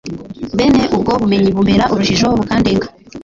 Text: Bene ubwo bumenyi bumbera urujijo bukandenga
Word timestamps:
Bene 0.57 0.83
ubwo 0.95 1.11
bumenyi 1.21 1.49
bumbera 1.55 1.83
urujijo 1.93 2.27
bukandenga 2.39 2.87